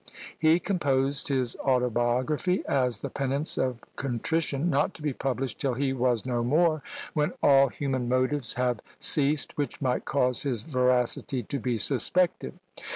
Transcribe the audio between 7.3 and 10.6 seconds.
all human motives have ceased which might cause